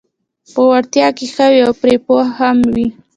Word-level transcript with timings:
په 0.53 0.61
وړتیا 0.69 1.07
کې 1.17 1.25
ښه 1.33 1.45
وي 1.51 1.61
او 1.67 1.73
پرې 1.81 1.95
پوه 2.05 2.23
هم 2.37 2.57
وي: 2.75 2.87